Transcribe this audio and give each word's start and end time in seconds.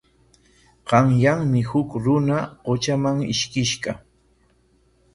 Qanyanmi 0.91 1.61
huk 1.69 1.95
runa 2.07 2.39
qutraman 2.65 3.23
ishkishqa. 3.37 3.99